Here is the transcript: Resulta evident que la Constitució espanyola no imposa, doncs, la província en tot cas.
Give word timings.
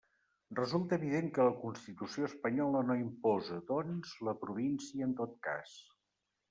Resulta 0.59 0.97
evident 0.97 1.27
que 1.35 1.45
la 1.49 1.53
Constitució 1.65 2.31
espanyola 2.31 2.81
no 2.89 2.97
imposa, 3.03 3.59
doncs, 3.71 4.19
la 4.31 4.37
província 4.47 5.11
en 5.11 5.19
tot 5.23 5.41
cas. 5.49 5.81